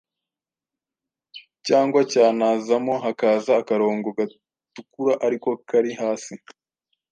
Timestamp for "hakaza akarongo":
3.05-4.07